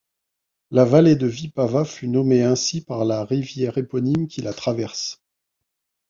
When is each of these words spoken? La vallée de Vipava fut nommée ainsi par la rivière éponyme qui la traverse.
La 0.71 0.83
vallée 0.83 1.15
de 1.15 1.27
Vipava 1.27 1.85
fut 1.85 2.07
nommée 2.07 2.41
ainsi 2.41 2.81
par 2.83 3.05
la 3.05 3.23
rivière 3.23 3.77
éponyme 3.77 4.27
qui 4.27 4.41
la 4.41 4.51
traverse. 4.51 5.21